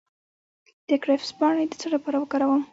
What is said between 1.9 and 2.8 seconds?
لپاره وکاروم؟